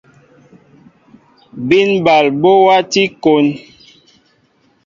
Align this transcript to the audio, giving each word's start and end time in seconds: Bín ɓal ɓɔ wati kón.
Bín 1.67 1.89
ɓal 2.05 2.25
ɓɔ 2.41 2.51
wati 2.65 3.01
kón. 3.23 3.45